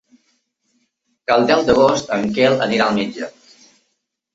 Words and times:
El 1.37 1.47
deu 1.53 1.63
d'agost 1.69 2.13
en 2.19 2.29
Quel 2.41 2.59
anirà 2.69 2.91
al 2.91 3.01
metge. 3.01 3.35